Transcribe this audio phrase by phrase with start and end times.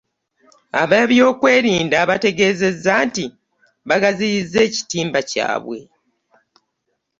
[0.81, 3.25] Ab'ebyokwerinda bategeezezza nti
[3.89, 5.79] bagaziyizza ekitimba kyabwe